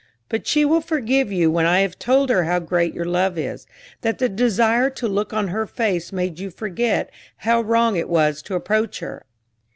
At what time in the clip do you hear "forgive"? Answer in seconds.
0.81-1.31